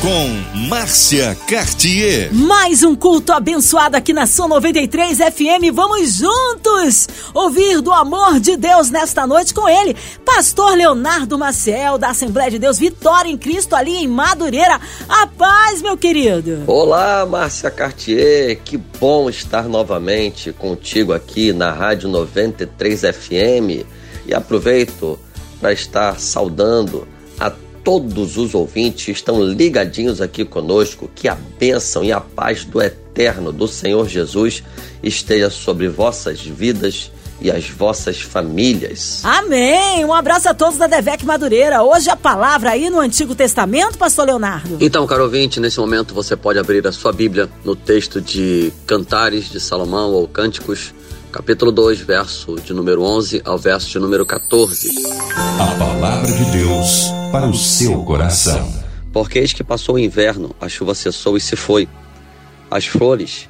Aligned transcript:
com 0.00 0.58
Márcia 0.68 1.36
Cartier. 1.48 2.32
Mais 2.32 2.84
um 2.84 2.94
culto 2.94 3.32
abençoado 3.32 3.96
aqui 3.96 4.12
na 4.12 4.26
Sua 4.26 4.46
93 4.46 5.18
FM. 5.18 5.74
Vamos 5.74 6.14
juntos 6.14 7.08
ouvir 7.34 7.80
do 7.80 7.92
amor 7.92 8.38
de 8.38 8.56
Deus 8.56 8.90
nesta 8.90 9.26
noite 9.26 9.52
com 9.52 9.68
ele, 9.68 9.96
Pastor 10.24 10.76
Leonardo 10.76 11.36
Maciel, 11.36 11.98
da 11.98 12.10
Assembleia 12.10 12.50
de 12.50 12.60
Deus 12.60 12.78
Vitória 12.78 13.28
em 13.28 13.36
Cristo, 13.36 13.74
ali 13.74 13.96
em 13.96 14.06
Madureira. 14.06 14.80
A 15.08 15.26
paz, 15.26 15.82
meu 15.82 15.96
querido. 15.96 16.62
Olá, 16.68 17.26
Márcia 17.26 17.70
Cartier. 17.70 18.60
Que 18.64 18.76
bom 18.76 19.28
estar 19.28 19.68
novamente 19.68 20.52
contigo 20.52 21.12
aqui 21.12 21.52
na 21.52 21.72
Rádio 21.72 22.08
93 22.08 23.00
FM. 23.00 23.84
E 24.26 24.32
aproveito 24.32 25.18
para 25.60 25.72
estar 25.72 26.20
saudando 26.20 27.17
todos 27.84 28.36
os 28.36 28.54
ouvintes 28.54 29.08
estão 29.08 29.42
ligadinhos 29.42 30.20
aqui 30.20 30.44
conosco. 30.44 31.10
Que 31.14 31.28
a 31.28 31.36
bênção 31.58 32.04
e 32.04 32.12
a 32.12 32.20
paz 32.20 32.64
do 32.64 32.80
eterno 32.80 33.52
do 33.52 33.66
Senhor 33.66 34.08
Jesus 34.08 34.62
esteja 35.02 35.50
sobre 35.50 35.88
vossas 35.88 36.40
vidas 36.40 37.10
e 37.40 37.50
as 37.50 37.68
vossas 37.68 38.20
famílias. 38.20 39.20
Amém! 39.24 40.04
Um 40.04 40.12
abraço 40.12 40.48
a 40.48 40.54
todos 40.54 40.76
da 40.76 40.86
Devec 40.86 41.24
Madureira. 41.24 41.82
Hoje 41.82 42.10
a 42.10 42.16
palavra 42.16 42.70
aí 42.70 42.90
no 42.90 42.98
Antigo 42.98 43.34
Testamento, 43.34 43.96
pastor 43.96 44.26
Leonardo. 44.26 44.78
Então, 44.80 45.06
caro 45.06 45.24
ouvinte, 45.24 45.60
nesse 45.60 45.78
momento 45.78 46.14
você 46.14 46.36
pode 46.36 46.58
abrir 46.58 46.86
a 46.86 46.92
sua 46.92 47.12
Bíblia 47.12 47.48
no 47.64 47.76
texto 47.76 48.20
de 48.20 48.72
Cantares 48.86 49.48
de 49.48 49.60
Salomão 49.60 50.12
ou 50.12 50.26
Cânticos, 50.26 50.92
capítulo 51.30 51.70
2, 51.70 52.00
verso 52.00 52.56
de 52.56 52.72
número 52.72 53.02
11 53.02 53.42
ao 53.44 53.58
verso 53.58 53.90
de 53.90 53.98
número 53.98 54.24
14. 54.24 54.90
A 55.60 55.78
palavra 55.78 56.32
de 56.32 56.44
Deus 56.50 57.08
para 57.30 57.46
o 57.46 57.54
seu 57.54 58.02
coração. 58.04 58.72
Porque 59.12 59.38
eis 59.38 59.52
que 59.52 59.62
passou 59.62 59.96
o 59.96 59.98
inverno, 59.98 60.54
a 60.60 60.68
chuva 60.68 60.94
cessou 60.94 61.36
e 61.36 61.40
se 61.40 61.54
foi. 61.54 61.88
As 62.70 62.86
flores 62.86 63.48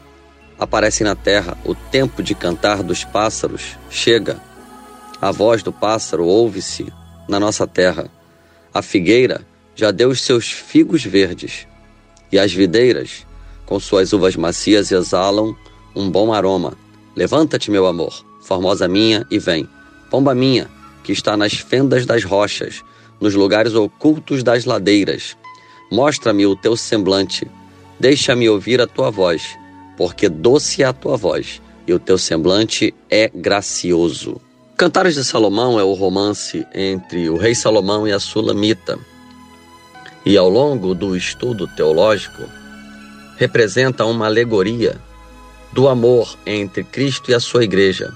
aparecem 0.59 1.07
na 1.07 1.15
terra, 1.15 1.57
o 1.65 1.75
tempo 1.75 2.23
de 2.23 2.35
cantar 2.35 2.83
dos 2.83 3.05
pássaros 3.05 3.77
chega. 3.89 4.41
A 5.21 5.31
voz 5.31 5.63
do 5.63 5.73
pássaro 5.73 6.27
ouve-se 6.27 6.93
na 7.29 7.39
nossa 7.39 7.67
terra. 7.67 8.11
A 8.75 8.83
figueira 8.83 9.43
já 9.75 9.93
deu 9.93 10.09
os 10.11 10.21
seus 10.21 10.51
figos 10.51 11.05
verdes, 11.05 11.67
e 12.33 12.39
as 12.39 12.53
videiras, 12.53 13.25
com 13.65 13.79
suas 13.79 14.13
uvas 14.13 14.35
macias, 14.35 14.91
exalam 14.91 15.57
um 15.95 16.11
bom 16.11 16.33
aroma. 16.33 16.77
Levanta-te, 17.19 17.69
meu 17.69 17.85
amor, 17.89 18.15
formosa 18.41 18.87
minha, 18.87 19.27
e 19.29 19.41
vem. 19.41 19.69
Pomba 20.09 20.37
minha, 20.37 20.71
que 21.03 21.11
está 21.11 21.37
nas 21.37 21.53
fendas 21.53 22.07
das 22.07 22.23
rochas, 22.23 22.85
nos 23.21 23.35
lugares 23.35 23.75
ocultos 23.75 24.45
das 24.45 24.65
ladeiras. 24.65 25.37
Mostra-me 25.91 26.47
o 26.47 26.55
teu 26.55 26.77
semblante, 26.77 27.45
deixa-me 27.99 28.49
ouvir 28.49 28.81
a 28.81 28.87
tua 28.87 29.11
voz, 29.11 29.43
porque 29.97 30.29
doce 30.29 30.85
é 30.85 30.87
a 30.87 30.93
tua 30.93 31.17
voz 31.17 31.61
e 31.89 31.93
o 31.93 31.99
teu 31.99 32.17
semblante 32.17 32.95
é 33.11 33.29
gracioso. 33.35 34.41
Cantares 34.77 35.17
de 35.17 35.25
Salomão 35.25 35.77
é 35.77 35.83
o 35.83 35.95
romance 35.95 36.65
entre 36.73 37.29
o 37.29 37.37
rei 37.37 37.53
Salomão 37.53 38.07
e 38.07 38.13
a 38.13 38.21
Sulamita. 38.21 38.97
E 40.25 40.37
ao 40.37 40.49
longo 40.49 40.95
do 40.95 41.17
estudo 41.17 41.67
teológico, 41.67 42.45
representa 43.37 44.05
uma 44.05 44.27
alegoria 44.27 45.08
do 45.73 45.89
amor 45.89 46.37
entre 46.47 46.85
Cristo 46.85 47.31
e 47.31 47.35
a 47.35 47.41
sua 47.41 47.65
igreja. 47.65 48.13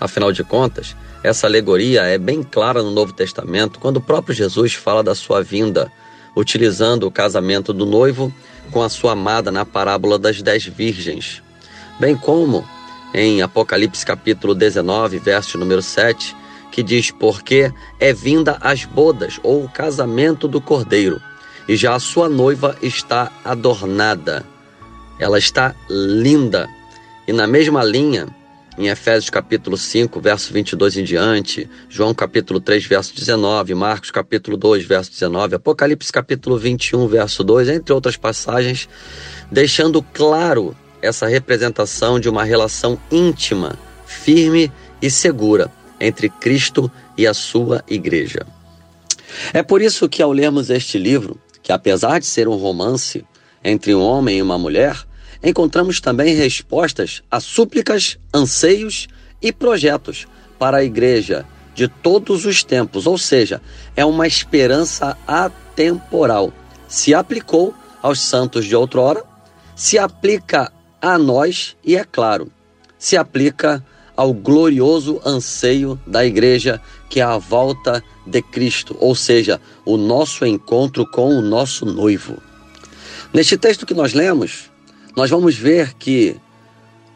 Afinal 0.00 0.32
de 0.32 0.42
contas, 0.42 0.96
essa 1.22 1.46
alegoria 1.46 2.02
é 2.02 2.18
bem 2.18 2.42
clara 2.42 2.82
no 2.82 2.90
Novo 2.90 3.12
Testamento, 3.12 3.78
quando 3.78 3.98
o 3.98 4.00
próprio 4.00 4.34
Jesus 4.34 4.74
fala 4.74 5.02
da 5.02 5.14
sua 5.14 5.42
vinda, 5.42 5.90
utilizando 6.34 7.06
o 7.06 7.10
casamento 7.10 7.72
do 7.72 7.86
noivo 7.86 8.32
com 8.70 8.82
a 8.82 8.88
sua 8.88 9.12
amada 9.12 9.50
na 9.52 9.64
parábola 9.64 10.18
das 10.18 10.42
dez 10.42 10.64
virgens, 10.64 11.42
bem 12.00 12.16
como 12.16 12.66
em 13.14 13.42
Apocalipse 13.42 14.04
capítulo 14.04 14.54
19, 14.54 15.18
verso 15.18 15.58
número 15.58 15.82
7, 15.82 16.34
que 16.72 16.82
diz: 16.82 17.10
Porque 17.10 17.72
é 18.00 18.12
vinda 18.12 18.56
as 18.60 18.84
bodas, 18.84 19.38
ou 19.42 19.64
o 19.64 19.68
casamento 19.68 20.48
do 20.48 20.60
cordeiro, 20.60 21.20
e 21.68 21.76
já 21.76 21.94
a 21.94 22.00
sua 22.00 22.28
noiva 22.28 22.76
está 22.82 23.30
adornada, 23.44 24.44
ela 25.18 25.38
está 25.38 25.74
linda. 25.88 26.68
E 27.26 27.32
na 27.32 27.46
mesma 27.46 27.84
linha, 27.84 28.26
em 28.76 28.88
Efésios 28.88 29.30
capítulo 29.30 29.76
5, 29.76 30.20
verso 30.20 30.52
22 30.52 30.96
em 30.96 31.04
diante, 31.04 31.68
João 31.88 32.12
capítulo 32.12 32.58
3, 32.58 32.84
verso 32.86 33.14
19, 33.14 33.74
Marcos 33.74 34.10
capítulo 34.10 34.56
2, 34.56 34.84
verso 34.84 35.12
19, 35.12 35.54
Apocalipse 35.54 36.12
capítulo 36.12 36.58
21, 36.58 37.06
verso 37.06 37.44
2, 37.44 37.68
entre 37.68 37.92
outras 37.92 38.16
passagens, 38.16 38.88
deixando 39.50 40.02
claro 40.02 40.76
essa 41.00 41.26
representação 41.28 42.18
de 42.18 42.28
uma 42.28 42.42
relação 42.42 42.98
íntima, 43.10 43.78
firme 44.04 44.72
e 45.00 45.10
segura 45.10 45.70
entre 46.00 46.28
Cristo 46.28 46.90
e 47.16 47.26
a 47.26 47.34
sua 47.34 47.84
igreja. 47.88 48.44
É 49.52 49.62
por 49.62 49.80
isso 49.80 50.08
que 50.08 50.22
ao 50.22 50.32
lermos 50.32 50.70
este 50.70 50.98
livro, 50.98 51.38
que 51.62 51.72
apesar 51.72 52.18
de 52.18 52.26
ser 52.26 52.48
um 52.48 52.56
romance 52.56 53.24
entre 53.62 53.94
um 53.94 54.02
homem 54.02 54.38
e 54.38 54.42
uma 54.42 54.58
mulher, 54.58 54.96
encontramos 55.42 56.00
também 56.00 56.34
respostas 56.34 57.22
a 57.30 57.40
súplicas, 57.40 58.18
anseios 58.32 59.08
e 59.40 59.52
projetos 59.52 60.26
para 60.58 60.78
a 60.78 60.84
igreja 60.84 61.44
de 61.74 61.88
todos 61.88 62.44
os 62.44 62.62
tempos, 62.62 63.06
ou 63.06 63.18
seja, 63.18 63.60
é 63.96 64.04
uma 64.04 64.26
esperança 64.26 65.16
atemporal. 65.26 66.52
Se 66.86 67.14
aplicou 67.14 67.74
aos 68.02 68.20
santos 68.20 68.66
de 68.66 68.76
outrora, 68.76 69.24
se 69.74 69.98
aplica 69.98 70.72
a 71.00 71.18
nós 71.18 71.76
e, 71.82 71.96
é 71.96 72.04
claro, 72.04 72.52
se 72.98 73.16
aplica 73.16 73.84
ao 74.16 74.32
glorioso 74.32 75.20
anseio 75.24 75.98
da 76.06 76.24
igreja, 76.24 76.80
que 77.08 77.20
é 77.20 77.24
a 77.24 77.38
volta 77.38 78.04
de 78.26 78.42
Cristo, 78.42 78.96
ou 79.00 79.14
seja, 79.14 79.60
o 79.84 79.96
nosso 79.96 80.46
encontro 80.46 81.04
com 81.06 81.34
o 81.34 81.42
nosso 81.42 81.84
noivo. 81.86 82.36
Neste 83.32 83.56
texto 83.56 83.86
que 83.86 83.94
nós 83.94 84.12
lemos, 84.12 84.70
nós 85.16 85.30
vamos 85.30 85.56
ver 85.56 85.94
que 85.94 86.36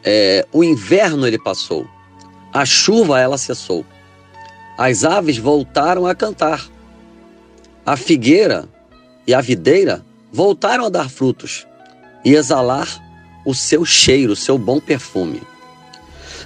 é, 0.03 0.45
o 0.51 0.63
inverno 0.63 1.27
ele 1.27 1.39
passou, 1.39 1.87
a 2.53 2.65
chuva 2.65 3.19
ela 3.19 3.37
cessou, 3.37 3.85
as 4.77 5.03
aves 5.03 5.37
voltaram 5.37 6.05
a 6.05 6.13
cantar, 6.13 6.67
a 7.85 7.97
figueira 7.97 8.67
e 9.25 9.33
a 9.33 9.41
videira 9.41 10.05
voltaram 10.31 10.85
a 10.85 10.89
dar 10.89 11.09
frutos 11.09 11.65
e 12.23 12.35
exalar 12.35 12.87
o 13.45 13.55
seu 13.55 13.85
cheiro, 13.85 14.33
o 14.33 14.35
seu 14.35 14.57
bom 14.57 14.79
perfume, 14.79 15.41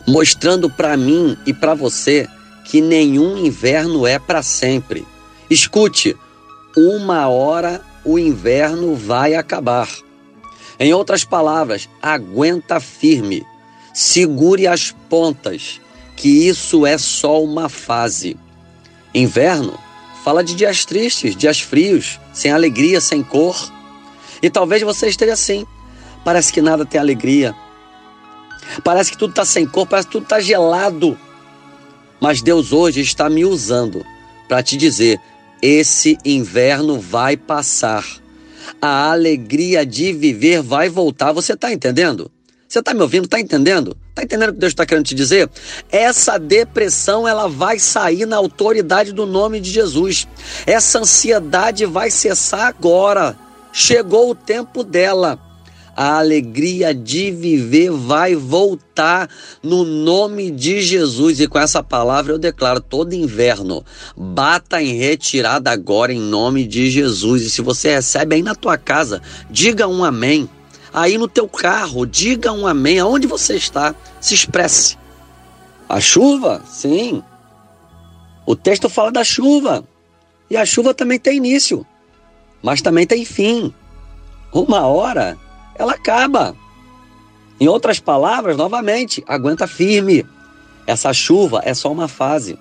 mostrando 0.08 0.70
para 0.70 0.96
mim 0.96 1.38
e 1.46 1.54
para 1.54 1.74
você 1.74 2.28
que 2.66 2.80
nenhum 2.80 3.38
inverno 3.38 4.06
é 4.08 4.18
para 4.18 4.42
sempre. 4.42 5.06
Escute, 5.50 6.16
uma 6.78 7.28
hora 7.28 7.82
o 8.06 8.18
inverno 8.18 8.96
vai 8.96 9.36
acabar. 9.36 9.90
Em 10.82 10.96
outras 10.96 11.24
palavras, 11.24 11.88
aguenta 12.02 12.80
firme, 12.80 13.46
segure 13.94 14.66
as 14.66 14.90
pontas, 15.08 15.80
que 16.18 16.48
isso 16.48 16.88
é 16.88 16.98
só 16.98 17.40
uma 17.44 17.70
fase. 17.70 18.36
Inverno 19.14 19.78
fala 20.24 20.44
de 20.44 20.56
dias 20.56 20.84
tristes, 20.84 21.36
dias 21.36 21.62
frios, 21.62 22.20
sem 22.34 22.52
alegria, 22.52 23.00
sem 23.00 23.22
cor. 23.22 23.72
E 24.42 24.50
talvez 24.50 24.82
você 24.82 25.08
esteja 25.08 25.34
assim. 25.34 25.68
Parece 26.26 26.52
que 26.52 26.64
nada 26.64 26.84
tem 26.84 27.00
alegria. 27.00 27.54
Parece 28.84 29.12
que 29.12 29.18
tudo 29.20 29.30
está 29.30 29.46
sem 29.46 29.68
cor, 29.68 29.86
parece 29.86 30.08
que 30.08 30.14
tudo 30.14 30.24
está 30.24 30.40
gelado. 30.40 31.16
Mas 32.20 32.42
Deus 32.42 32.74
hoje 32.74 33.02
está 33.02 33.30
me 33.30 33.46
usando 33.46 34.04
para 34.50 34.64
te 34.64 34.76
dizer: 34.78 35.20
esse 35.62 36.18
inverno 36.26 37.00
vai 37.00 37.38
passar 37.38 38.04
a 38.82 39.12
alegria 39.12 39.86
de 39.86 40.14
viver 40.14 40.62
vai 40.62 40.90
voltar. 40.90 41.32
Você 41.32 41.54
está 41.54 41.72
entendendo? 41.72 42.32
Você 42.68 42.80
está 42.80 42.94
me 42.94 43.02
ouvindo? 43.02 43.26
Está 43.26 43.40
entendendo? 43.40 43.98
Está 44.10 44.24
entendendo 44.24 44.50
o 44.50 44.54
que 44.54 44.60
Deus 44.60 44.72
está 44.72 44.86
querendo 44.86 45.06
te 45.06 45.14
dizer? 45.14 45.50
Essa 45.92 46.38
depressão 46.38 47.28
ela 47.28 47.48
vai 47.48 47.78
sair 47.80 48.26
na 48.26 48.38
autoridade 48.38 49.12
do 49.12 49.26
nome 49.26 49.60
de 49.60 49.70
Jesus. 49.70 50.28
Essa 50.66 51.00
ansiedade 51.00 51.86
vai 51.86 52.10
cessar 52.10 52.68
agora. 52.68 53.38
Chegou 53.74 54.30
o 54.30 54.36
tempo 54.36 54.84
dela 54.84 55.38
a 56.02 56.18
alegria 56.18 56.96
de 56.96 57.30
viver 57.30 57.92
vai 57.92 58.34
voltar 58.34 59.30
no 59.62 59.84
nome 59.84 60.50
de 60.50 60.82
Jesus. 60.82 61.40
E 61.40 61.48
com 61.48 61.60
essa 61.60 61.84
palavra 61.84 62.34
eu 62.34 62.40
declaro 62.40 62.82
todo 62.82 63.14
inverno, 63.14 63.86
bata 64.18 64.82
em 64.82 64.98
retirada 64.98 65.70
agora 65.70 66.12
em 66.12 66.20
nome 66.20 66.66
de 66.66 66.90
Jesus. 66.90 67.44
E 67.44 67.52
se 67.52 67.62
você 67.62 67.94
recebe 67.94 68.34
aí 68.34 68.42
na 68.42 68.56
tua 68.56 68.80
casa, 68.80 69.22
diga 69.48 69.88
um 69.88 70.04
amém. 70.04 70.50
aí 70.92 71.20
no 71.20 71.28
teu 71.28 71.48
carro, 71.48 72.04
diga 72.08 72.52
um 72.52 72.66
amém. 72.66 72.98
Aonde 72.98 73.28
você 73.28 73.56
está, 73.56 73.94
se 74.20 74.34
expresse. 74.34 74.98
A 75.88 76.00
chuva? 76.00 76.64
Sim. 76.68 77.22
O 78.44 78.56
texto 78.56 78.90
fala 78.90 79.12
da 79.12 79.24
chuva. 79.24 79.84
E 80.50 80.58
a 80.58 80.66
chuva 80.66 80.96
também 80.96 81.20
tem 81.20 81.38
início, 81.38 81.86
mas 82.60 82.82
também 82.82 83.06
tem 83.06 83.24
fim. 83.24 83.72
Uma 84.52 84.88
hora 84.88 85.38
ela 85.76 85.94
acaba. 85.94 86.56
Em 87.60 87.68
outras 87.68 88.00
palavras, 88.00 88.58
novamente, 88.58 89.24
aguenta 89.28 89.68
firme. 89.68 90.26
Essa 90.88 91.14
chuva 91.14 91.62
é 91.64 91.74
só 91.74 91.92
uma 91.92 92.08
fase. 92.08 92.58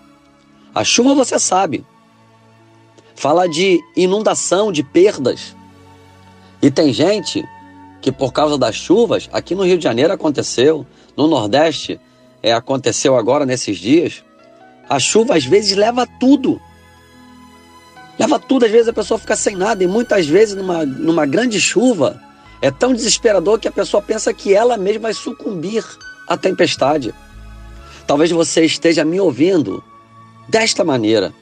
A 0.75 0.85
chuva 0.85 1.15
você 1.15 1.39
sabe. 1.39 1.85
Fala 3.15 3.49
de 3.49 3.81
inundação, 3.97 4.71
de 4.71 4.83
perdas. 4.83 5.57
E 6.63 6.71
tem 6.71 6.93
gente 6.93 7.45
que 8.01 8.13
por 8.13 8.33
causa 8.33 8.57
das 8.57 8.75
chuvas, 8.75 9.29
aqui 9.33 9.55
no 9.55 9.65
Rio 9.65 9.77
de 9.77 9.85
Janeiro 9.85 10.13
aconteceu, 10.13 10.87
no 11.17 11.27
Nordeste 11.27 12.01
é, 12.43 12.53
aconteceu 12.53 13.17
agora 13.17 13.45
nesses 13.45 13.79
dias, 13.79 14.25
a 14.89 14.99
chuva 14.99 15.37
às 15.37 15.45
vezes 15.45 15.77
leva 15.77 16.07
tudo. 16.19 16.61
Leva 18.19 18.39
tudo, 18.39 18.67
às 18.67 18.71
vezes 18.71 18.89
a 18.89 18.93
pessoa 18.93 19.19
fica 19.19 19.37
sem 19.37 19.57
nada, 19.57 19.83
e 19.85 19.87
muitas 19.87 20.27
vezes 20.27 20.55
numa, 20.55 20.85
numa 20.85 21.27
grande 21.27 21.61
chuva 21.61 22.21
é 22.63 22.71
tão 22.71 22.93
desesperador 22.93 23.59
que 23.59 23.69
a 23.69 23.73
pessoa 23.73 24.03
pensa 24.03 24.35
que 24.35 24.55
ela 24.55 24.77
mesma 24.77 25.03
vai 25.03 25.15
sucumbir 25.15 25.85
à 26.29 26.37
tempestade. 26.37 27.15
Talvez 28.07 28.31
você 28.31 28.65
esteja 28.65 29.05
me 29.05 29.21
ouvindo 29.21 29.83
desta 30.49 30.85
maneira. 30.85 31.33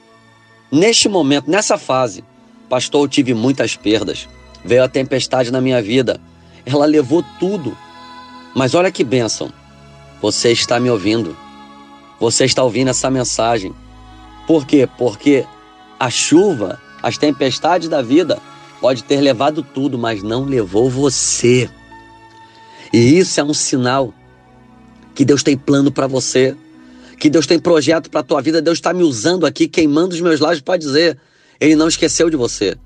Neste 0.71 1.09
momento, 1.09 1.49
nessa 1.49 1.77
fase, 1.77 2.23
pastor, 2.69 3.03
eu 3.03 3.07
tive 3.07 3.33
muitas 3.33 3.75
perdas. 3.75 4.29
Veio 4.63 4.83
a 4.83 4.89
tempestade 4.89 5.51
na 5.51 5.59
minha 5.59 5.81
vida. 5.81 6.21
Ela 6.65 6.85
levou 6.85 7.23
tudo. 7.39 7.75
Mas 8.55 8.73
olha 8.75 8.91
que 8.91 9.03
bênção. 9.03 9.51
Você 10.21 10.51
está 10.51 10.79
me 10.79 10.89
ouvindo. 10.89 11.35
Você 12.19 12.45
está 12.45 12.63
ouvindo 12.63 12.89
essa 12.89 13.09
mensagem. 13.09 13.73
Por 14.45 14.65
quê? 14.65 14.87
Porque 14.97 15.45
a 15.99 16.09
chuva, 16.09 16.79
as 17.01 17.17
tempestades 17.17 17.89
da 17.89 18.01
vida, 18.01 18.39
pode 18.79 19.03
ter 19.03 19.21
levado 19.21 19.61
tudo, 19.61 19.97
mas 19.97 20.23
não 20.23 20.45
levou 20.45 20.89
você. 20.89 21.69
E 22.91 23.17
isso 23.17 23.39
é 23.39 23.43
um 23.43 23.53
sinal 23.53 24.13
que 25.13 25.25
Deus 25.25 25.43
tem 25.43 25.57
plano 25.57 25.91
para 25.91 26.07
você, 26.07 26.55
que 27.19 27.29
Deus 27.29 27.45
tem 27.45 27.59
projeto 27.59 28.09
para 28.09 28.21
a 28.21 28.23
tua 28.23 28.41
vida. 28.41 28.61
Deus 28.61 28.77
está 28.77 28.93
me 28.93 29.03
usando 29.03 29.45
aqui, 29.45 29.67
queimando 29.67 30.15
os 30.15 30.21
meus 30.21 30.39
lábios 30.39 30.61
para 30.61 30.77
dizer: 30.77 31.19
Ele 31.59 31.75
não 31.75 31.87
esqueceu 31.87 32.29
de 32.29 32.37
você. 32.37 32.77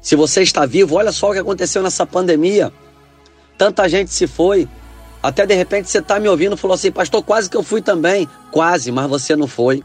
Se 0.00 0.16
você 0.16 0.42
está 0.42 0.66
vivo, 0.66 0.96
olha 0.96 1.12
só 1.12 1.30
o 1.30 1.32
que 1.32 1.38
aconteceu 1.38 1.82
nessa 1.82 2.06
pandemia. 2.06 2.72
Tanta 3.56 3.88
gente 3.88 4.12
se 4.12 4.26
foi. 4.26 4.68
Até 5.20 5.44
de 5.44 5.54
repente 5.54 5.90
você 5.90 5.98
está 5.98 6.20
me 6.20 6.28
ouvindo 6.28 6.54
e 6.54 6.58
falou 6.58 6.74
assim: 6.74 6.90
Pastor, 6.90 7.22
quase 7.22 7.48
que 7.48 7.56
eu 7.56 7.62
fui 7.62 7.80
também. 7.80 8.28
Quase, 8.50 8.92
mas 8.92 9.08
você 9.08 9.34
não 9.34 9.46
foi. 9.46 9.82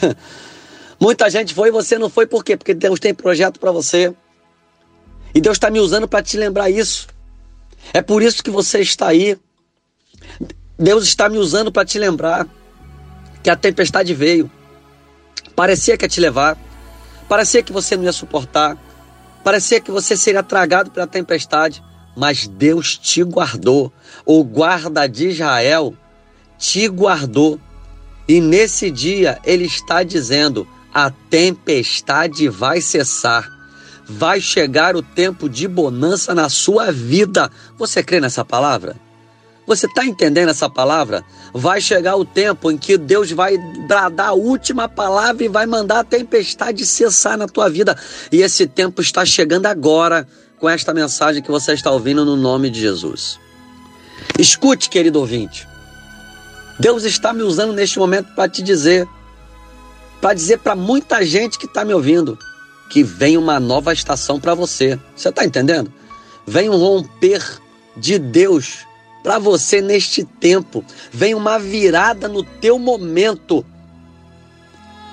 Muita 1.00 1.28
gente 1.28 1.52
foi 1.52 1.68
e 1.68 1.72
você 1.72 1.98
não 1.98 2.08
foi, 2.08 2.26
por 2.26 2.44
quê? 2.44 2.56
Porque 2.56 2.72
Deus 2.72 3.00
tem 3.00 3.12
projeto 3.12 3.58
para 3.58 3.72
você. 3.72 4.14
E 5.34 5.40
Deus 5.40 5.56
está 5.56 5.70
me 5.70 5.80
usando 5.80 6.06
para 6.06 6.22
te 6.22 6.36
lembrar 6.36 6.70
isso. 6.70 7.08
É 7.92 8.02
por 8.02 8.22
isso 8.22 8.42
que 8.42 8.50
você 8.50 8.80
está 8.80 9.08
aí. 9.08 9.38
Deus 10.78 11.04
está 11.04 11.28
me 11.28 11.38
usando 11.38 11.72
para 11.72 11.84
te 11.84 11.98
lembrar 11.98 12.46
que 13.42 13.50
a 13.50 13.56
tempestade 13.56 14.14
veio. 14.14 14.50
Parecia 15.56 15.96
que 15.96 16.04
ia 16.04 16.08
te 16.08 16.20
levar. 16.20 16.58
Parecia 17.28 17.62
que 17.62 17.72
você 17.72 17.96
não 17.96 18.04
ia 18.04 18.12
suportar. 18.12 18.76
Parecia 19.42 19.80
que 19.80 19.90
você 19.90 20.16
seria 20.16 20.42
tragado 20.42 20.90
pela 20.90 21.06
tempestade. 21.06 21.82
Mas 22.16 22.46
Deus 22.46 22.98
te 22.98 23.22
guardou. 23.22 23.92
O 24.24 24.44
guarda 24.44 25.06
de 25.08 25.28
Israel 25.28 25.94
te 26.58 26.86
guardou. 26.88 27.58
E 28.28 28.40
nesse 28.40 28.90
dia 28.90 29.38
ele 29.44 29.64
está 29.64 30.02
dizendo: 30.02 30.68
a 30.92 31.10
tempestade 31.10 32.48
vai 32.48 32.80
cessar 32.80 33.61
vai 34.12 34.40
chegar 34.40 34.94
o 34.94 35.02
tempo 35.02 35.48
de 35.48 35.66
bonança 35.66 36.34
na 36.34 36.48
sua 36.48 36.92
vida. 36.92 37.50
Você 37.78 38.02
crê 38.02 38.20
nessa 38.20 38.44
palavra? 38.44 38.96
Você 39.66 39.86
está 39.86 40.04
entendendo 40.04 40.48
essa 40.48 40.68
palavra? 40.68 41.24
Vai 41.52 41.80
chegar 41.80 42.16
o 42.16 42.24
tempo 42.24 42.70
em 42.70 42.76
que 42.76 42.98
Deus 42.98 43.30
vai 43.30 43.56
dar 43.86 44.12
a 44.18 44.32
última 44.32 44.88
palavra 44.88 45.44
e 45.44 45.48
vai 45.48 45.66
mandar 45.66 46.00
a 46.00 46.04
tempestade 46.04 46.84
cessar 46.84 47.38
na 47.38 47.46
tua 47.46 47.68
vida. 47.70 47.96
E 48.30 48.42
esse 48.42 48.66
tempo 48.66 49.00
está 49.00 49.24
chegando 49.24 49.66
agora 49.66 50.26
com 50.58 50.68
esta 50.68 50.92
mensagem 50.92 51.42
que 51.42 51.50
você 51.50 51.72
está 51.72 51.90
ouvindo 51.90 52.24
no 52.24 52.36
nome 52.36 52.70
de 52.70 52.80
Jesus. 52.80 53.38
Escute, 54.38 54.90
querido 54.90 55.20
ouvinte. 55.20 55.66
Deus 56.78 57.04
está 57.04 57.32
me 57.32 57.42
usando 57.42 57.72
neste 57.72 57.98
momento 57.98 58.34
para 58.34 58.48
te 58.48 58.62
dizer, 58.62 59.06
para 60.20 60.34
dizer 60.34 60.58
para 60.58 60.74
muita 60.74 61.24
gente 61.24 61.58
que 61.58 61.66
está 61.66 61.84
me 61.84 61.94
ouvindo 61.94 62.36
que 62.92 63.02
vem 63.02 63.38
uma 63.38 63.58
nova 63.58 63.90
estação 63.90 64.38
para 64.38 64.54
você. 64.54 65.00
Você 65.16 65.30
está 65.30 65.46
entendendo? 65.46 65.90
Vem 66.46 66.68
um 66.68 66.76
romper 66.76 67.42
de 67.96 68.18
Deus 68.18 68.86
para 69.22 69.38
você 69.38 69.80
neste 69.80 70.24
tempo. 70.24 70.84
Vem 71.10 71.34
uma 71.34 71.58
virada 71.58 72.28
no 72.28 72.42
teu 72.42 72.78
momento. 72.78 73.64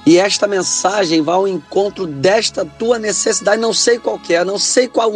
E 0.06 0.18
esta 0.18 0.46
mensagem 0.46 1.22
vai 1.22 1.36
ao 1.36 1.48
encontro 1.48 2.06
desta 2.06 2.66
tua 2.66 3.00
necessidade. 3.00 3.62
Não 3.62 3.72
sei 3.72 3.98
qual 3.98 4.20
é, 4.28 4.44
não 4.44 4.60
sei 4.60 4.86
qual, 4.86 5.10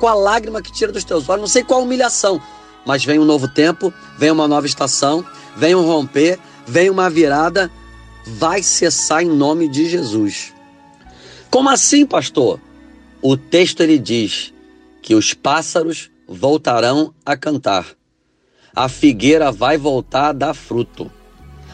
qual 0.00 0.18
lágrima 0.18 0.60
que 0.60 0.72
tira 0.72 0.90
dos 0.90 1.04
teus 1.04 1.28
olhos, 1.28 1.42
não 1.42 1.46
sei 1.48 1.62
qual 1.62 1.84
humilhação. 1.84 2.42
Mas 2.84 3.04
vem 3.04 3.20
um 3.20 3.24
novo 3.24 3.46
tempo, 3.46 3.94
vem 4.18 4.32
uma 4.32 4.48
nova 4.48 4.66
estação, 4.66 5.24
vem 5.56 5.76
um 5.76 5.86
romper, 5.86 6.36
vem 6.66 6.90
uma 6.90 7.08
virada. 7.08 7.70
Vai 8.26 8.60
cessar 8.60 9.22
em 9.22 9.28
nome 9.28 9.68
de 9.68 9.88
Jesus. 9.88 10.57
Como 11.50 11.70
assim, 11.70 12.04
pastor? 12.04 12.60
O 13.22 13.36
texto 13.36 13.80
ele 13.80 13.98
diz 13.98 14.52
que 15.00 15.14
os 15.14 15.32
pássaros 15.32 16.10
voltarão 16.28 17.14
a 17.24 17.36
cantar. 17.36 17.86
A 18.76 18.88
figueira 18.88 19.50
vai 19.50 19.78
voltar 19.78 20.28
a 20.28 20.32
dar 20.32 20.54
fruto. 20.54 21.10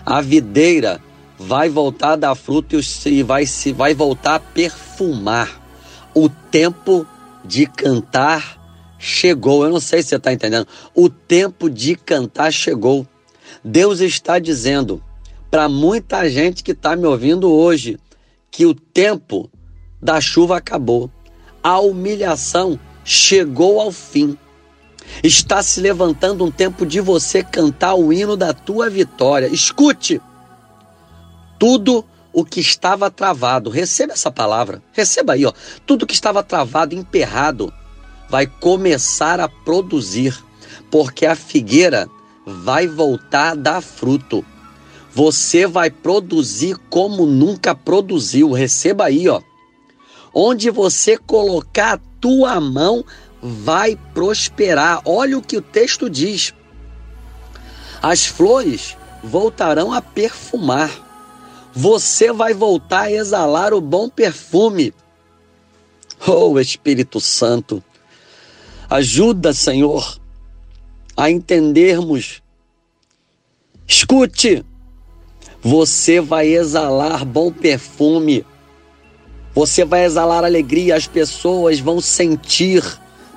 A 0.06 0.20
videira 0.20 1.02
vai 1.36 1.68
voltar 1.68 2.12
a 2.12 2.16
dar 2.16 2.34
fruto 2.36 2.76
e 3.06 3.22
vai, 3.22 3.46
se, 3.46 3.72
vai 3.72 3.94
voltar 3.94 4.36
a 4.36 4.40
perfumar. 4.40 5.60
O 6.14 6.28
tempo 6.28 7.04
de 7.44 7.66
cantar 7.66 8.96
chegou. 8.96 9.64
Eu 9.64 9.70
não 9.70 9.80
sei 9.80 10.02
se 10.02 10.10
você 10.10 10.16
está 10.16 10.32
entendendo. 10.32 10.68
O 10.94 11.10
tempo 11.10 11.68
de 11.68 11.96
cantar 11.96 12.52
chegou. 12.52 13.06
Deus 13.62 14.00
está 14.00 14.38
dizendo 14.38 15.02
para 15.50 15.68
muita 15.68 16.28
gente 16.30 16.62
que 16.62 16.72
está 16.72 16.94
me 16.94 17.06
ouvindo 17.06 17.52
hoje 17.52 17.98
que 18.50 18.64
o 18.64 18.74
tempo 18.74 19.50
da 20.04 20.20
chuva 20.20 20.58
acabou. 20.58 21.10
A 21.62 21.80
humilhação 21.80 22.78
chegou 23.02 23.80
ao 23.80 23.90
fim. 23.90 24.36
Está 25.22 25.62
se 25.62 25.80
levantando 25.80 26.44
um 26.44 26.50
tempo 26.50 26.84
de 26.84 27.00
você 27.00 27.42
cantar 27.42 27.94
o 27.94 28.12
hino 28.12 28.36
da 28.36 28.52
tua 28.52 28.90
vitória. 28.90 29.46
Escute! 29.46 30.20
Tudo 31.58 32.04
o 32.34 32.44
que 32.44 32.60
estava 32.60 33.10
travado, 33.10 33.70
receba 33.70 34.12
essa 34.12 34.30
palavra, 34.30 34.82
receba 34.92 35.32
aí, 35.32 35.46
ó. 35.46 35.52
Tudo 35.86 36.06
que 36.06 36.12
estava 36.12 36.42
travado, 36.42 36.94
emperrado, 36.94 37.72
vai 38.28 38.46
começar 38.46 39.40
a 39.40 39.48
produzir, 39.48 40.36
porque 40.90 41.24
a 41.24 41.34
figueira 41.34 42.06
vai 42.44 42.86
voltar 42.86 43.52
a 43.52 43.54
dar 43.54 43.80
fruto. 43.80 44.44
Você 45.14 45.66
vai 45.66 45.90
produzir 45.90 46.76
como 46.90 47.24
nunca 47.24 47.74
produziu. 47.74 48.52
Receba 48.52 49.04
aí, 49.04 49.28
ó. 49.28 49.40
Onde 50.34 50.68
você 50.70 51.16
colocar 51.16 51.94
a 51.94 52.00
tua 52.20 52.60
mão, 52.60 53.04
vai 53.40 53.96
prosperar. 54.12 55.00
Olha 55.04 55.38
o 55.38 55.42
que 55.42 55.56
o 55.56 55.62
texto 55.62 56.10
diz. 56.10 56.52
As 58.02 58.26
flores 58.26 58.96
voltarão 59.22 59.92
a 59.92 60.02
perfumar. 60.02 60.90
Você 61.72 62.32
vai 62.32 62.52
voltar 62.52 63.02
a 63.02 63.12
exalar 63.12 63.72
o 63.72 63.80
bom 63.80 64.08
perfume. 64.08 64.92
Oh, 66.26 66.58
Espírito 66.58 67.20
Santo, 67.20 67.82
ajuda, 68.88 69.52
Senhor, 69.52 70.18
a 71.16 71.30
entendermos. 71.30 72.42
Escute, 73.86 74.64
você 75.62 76.20
vai 76.20 76.48
exalar 76.48 77.24
bom 77.24 77.52
perfume. 77.52 78.46
Você 79.54 79.84
vai 79.84 80.04
exalar 80.04 80.44
alegria, 80.44 80.96
as 80.96 81.06
pessoas 81.06 81.78
vão 81.78 82.00
sentir, 82.00 82.82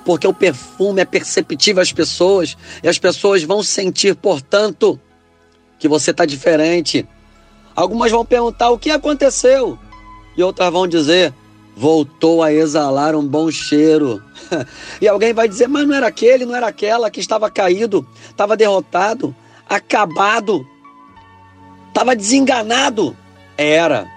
porque 0.04 0.26
o 0.26 0.34
perfume 0.34 1.00
é 1.00 1.04
perceptível 1.04 1.80
às 1.80 1.92
pessoas, 1.92 2.56
e 2.82 2.88
as 2.88 2.98
pessoas 2.98 3.44
vão 3.44 3.62
sentir, 3.62 4.16
portanto, 4.16 4.98
que 5.78 5.86
você 5.86 6.10
está 6.10 6.26
diferente. 6.26 7.06
Algumas 7.76 8.10
vão 8.10 8.24
perguntar 8.24 8.70
o 8.70 8.78
que 8.78 8.90
aconteceu, 8.90 9.78
e 10.36 10.42
outras 10.42 10.72
vão 10.72 10.88
dizer: 10.88 11.32
voltou 11.76 12.42
a 12.42 12.52
exalar 12.52 13.14
um 13.14 13.26
bom 13.26 13.50
cheiro. 13.50 14.22
E 15.00 15.06
alguém 15.06 15.32
vai 15.32 15.48
dizer, 15.48 15.68
mas 15.68 15.86
não 15.86 15.94
era 15.94 16.08
aquele, 16.08 16.44
não 16.44 16.56
era 16.56 16.66
aquela 16.66 17.08
que 17.10 17.20
estava 17.20 17.48
caído, 17.48 18.04
estava 18.28 18.56
derrotado, 18.56 19.34
acabado, 19.68 20.66
estava 21.88 22.16
desenganado. 22.16 23.16
Era, 23.56 24.08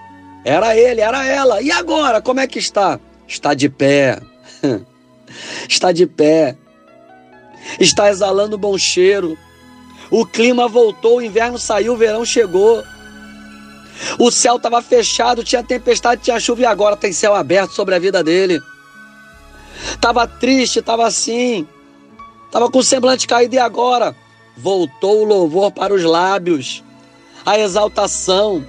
era 0.44 0.76
ele, 0.76 1.00
era 1.00 1.26
ela. 1.26 1.62
E 1.62 1.70
agora, 1.70 2.20
como 2.20 2.40
é 2.40 2.46
que 2.46 2.58
está? 2.58 2.98
Está 3.26 3.54
de 3.54 3.68
pé. 3.68 4.20
Está 5.68 5.92
de 5.92 6.06
pé. 6.06 6.56
Está 7.80 8.10
exalando 8.10 8.58
bom 8.58 8.76
cheiro. 8.76 9.38
O 10.10 10.26
clima 10.26 10.68
voltou, 10.68 11.18
o 11.18 11.22
inverno 11.22 11.58
saiu, 11.58 11.94
o 11.94 11.96
verão 11.96 12.24
chegou. 12.24 12.82
O 14.18 14.30
céu 14.30 14.56
estava 14.56 14.82
fechado, 14.82 15.44
tinha 15.44 15.62
tempestade, 15.62 16.22
tinha 16.22 16.38
chuva 16.38 16.62
e 16.62 16.66
agora 16.66 16.96
tem 16.96 17.12
céu 17.12 17.34
aberto 17.34 17.72
sobre 17.72 17.94
a 17.94 17.98
vida 17.98 18.22
dele. 18.22 18.60
Tava 20.00 20.26
triste, 20.26 20.82
tava 20.82 21.06
assim. 21.06 21.66
Tava 22.50 22.70
com 22.70 22.80
o 22.80 22.82
semblante 22.82 23.26
caído 23.26 23.54
e 23.54 23.58
agora 23.58 24.14
voltou 24.56 25.22
o 25.22 25.24
louvor 25.24 25.70
para 25.70 25.94
os 25.94 26.02
lábios. 26.02 26.84
A 27.44 27.58
exaltação. 27.58 28.64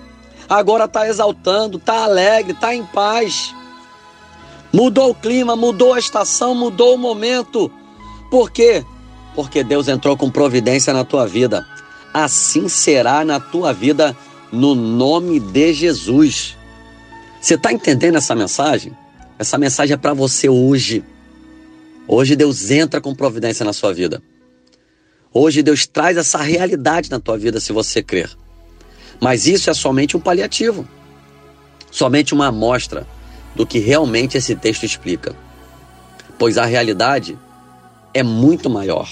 Agora 0.53 0.85
está 0.85 1.07
exaltando, 1.07 1.79
está 1.79 2.03
alegre, 2.03 2.51
está 2.51 2.75
em 2.75 2.85
paz. 2.85 3.55
Mudou 4.71 5.09
o 5.09 5.15
clima, 5.15 5.55
mudou 5.55 5.95
a 5.95 5.97
estação, 5.97 6.53
mudou 6.53 6.93
o 6.93 6.97
momento. 6.97 7.71
Por 8.29 8.51
quê? 8.51 8.85
Porque 9.33 9.63
Deus 9.63 9.87
entrou 9.87 10.15
com 10.15 10.29
providência 10.29 10.93
na 10.93 11.03
tua 11.03 11.25
vida. 11.25 11.65
Assim 12.13 12.69
será 12.69 13.25
na 13.25 13.39
tua 13.39 13.73
vida 13.73 14.15
no 14.51 14.75
nome 14.75 15.39
de 15.39 15.73
Jesus. 15.73 16.55
Você 17.41 17.55
está 17.55 17.73
entendendo 17.73 18.19
essa 18.19 18.35
mensagem? 18.35 18.95
Essa 19.39 19.57
mensagem 19.57 19.95
é 19.95 19.97
para 19.97 20.13
você 20.13 20.47
hoje. 20.49 21.03
Hoje 22.07 22.35
Deus 22.35 22.69
entra 22.69 23.01
com 23.01 23.15
providência 23.15 23.65
na 23.65 23.73
sua 23.73 23.91
vida. 23.91 24.21
Hoje 25.33 25.63
Deus 25.63 25.87
traz 25.87 26.15
essa 26.15 26.37
realidade 26.37 27.09
na 27.09 27.19
tua 27.19 27.39
vida 27.39 27.59
se 27.59 27.73
você 27.73 28.03
crer. 28.03 28.42
Mas 29.23 29.47
isso 29.47 29.69
é 29.69 29.73
somente 29.73 30.17
um 30.17 30.19
paliativo. 30.19 30.85
Somente 31.89 32.33
uma 32.33 32.47
amostra 32.47 33.07
do 33.55 33.65
que 33.65 33.79
realmente 33.79 34.37
esse 34.37 34.53
texto 34.53 34.83
explica. 34.83 35.33
Pois 36.37 36.57
a 36.57 36.65
realidade 36.65 37.39
é 38.13 38.21
muito 38.21 38.69
maior. 38.69 39.07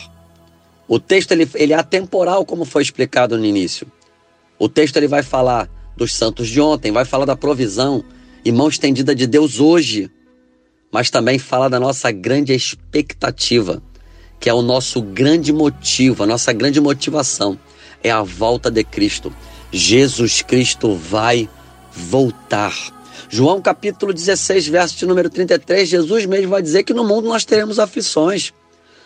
O 0.85 0.99
texto 0.99 1.31
ele, 1.31 1.49
ele 1.53 1.71
é 1.71 1.77
atemporal, 1.77 2.43
como 2.43 2.65
foi 2.65 2.81
explicado 2.81 3.37
no 3.37 3.45
início. 3.45 3.89
O 4.59 4.67
texto 4.67 4.97
ele 4.97 5.07
vai 5.07 5.23
falar 5.23 5.69
dos 5.95 6.13
santos 6.13 6.49
de 6.49 6.59
ontem, 6.59 6.91
vai 6.91 7.05
falar 7.05 7.23
da 7.23 7.37
provisão 7.37 8.03
e 8.43 8.51
mão 8.51 8.67
estendida 8.67 9.15
de 9.15 9.25
Deus 9.25 9.61
hoje, 9.61 10.11
mas 10.91 11.09
também 11.09 11.39
fala 11.39 11.69
da 11.69 11.79
nossa 11.79 12.11
grande 12.11 12.51
expectativa, 12.51 13.81
que 14.41 14.49
é 14.49 14.53
o 14.53 14.61
nosso 14.61 15.01
grande 15.01 15.53
motivo, 15.53 16.23
a 16.23 16.27
nossa 16.27 16.51
grande 16.51 16.81
motivação 16.81 17.57
é 18.03 18.11
a 18.11 18.21
volta 18.23 18.69
de 18.69 18.83
Cristo. 18.83 19.33
Jesus 19.71 20.41
Cristo 20.41 20.95
vai 20.95 21.49
voltar. 21.91 22.73
João 23.29 23.61
capítulo 23.61 24.13
16, 24.13 24.67
verso 24.67 24.97
de 24.97 25.05
número 25.05 25.29
33, 25.29 25.87
Jesus 25.87 26.25
mesmo 26.25 26.49
vai 26.49 26.61
dizer 26.61 26.83
que 26.83 26.93
no 26.93 27.05
mundo 27.05 27.29
nós 27.29 27.45
teremos 27.45 27.79
aflições. 27.79 28.53